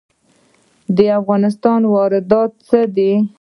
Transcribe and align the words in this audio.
د 0.95 0.97
افغانستان 1.19 1.81
واردات 1.93 2.51
څه 2.67 2.79
دي؟ 2.95 3.11